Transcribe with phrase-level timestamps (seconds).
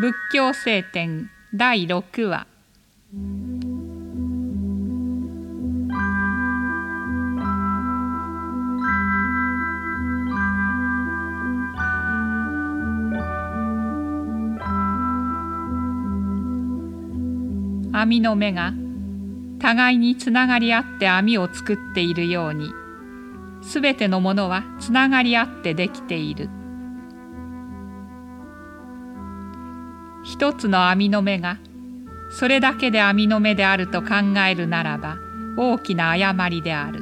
[0.00, 2.46] 仏教聖典第6話。
[17.92, 18.72] 網の目が
[19.58, 22.70] 互いにつながり合って網を作っているように
[23.62, 26.48] すべてのものはつながり合ってできている。
[30.28, 31.56] 一つの網の目が
[32.28, 35.16] それだけで網の目であると考えるならば
[35.56, 37.00] 大きな誤りである。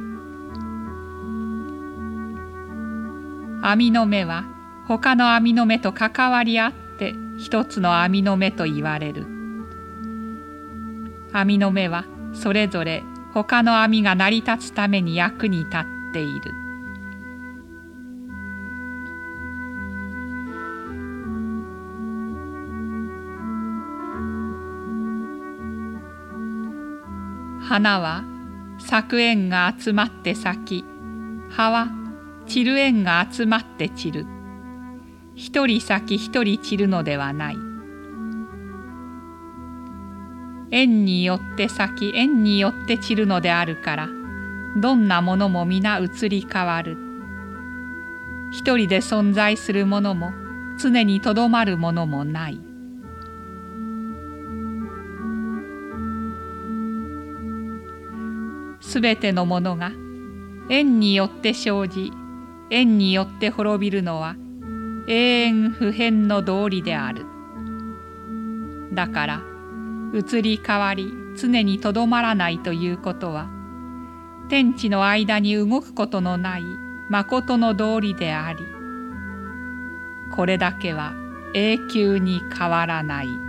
[3.61, 4.45] 網の目は
[4.87, 9.27] 他の網の目と関わり合って一つの網の目と言われる。
[11.33, 16.66] 網の目はそれぞれ他の網が成り立つために役に立っている。
[27.67, 28.23] 花は
[28.79, 30.85] 咲く縁が集まって咲き
[31.49, 31.89] 葉は
[32.47, 34.25] 散る縁が集まって散る。
[35.35, 37.57] 一人咲き一人散るのではない。
[40.71, 44.09] 縁によって咲き縁によって散るのであるから
[44.81, 46.97] どんなものも皆移り変わる。
[48.53, 50.31] 一人で存在するものも
[50.79, 52.66] 常にとどまるものもない。
[58.87, 59.91] すべてのものが
[60.69, 62.13] 縁によって生じ
[62.69, 64.37] 縁によって滅びるのは
[65.09, 67.25] 永遠不変の道理である
[68.93, 69.41] だから
[70.13, 73.49] 移り変わり常にとどまらないということは
[74.47, 76.61] 天地の間に動くことのない
[77.09, 78.59] 誠の道理であり
[80.33, 81.13] これだけは
[81.53, 83.46] 永久に変わらない。